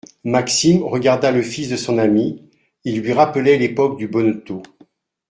[0.23, 2.41] Maxime regarda le fils de son ami.
[2.85, 4.63] Il lui rappelait l’époque du bonneteau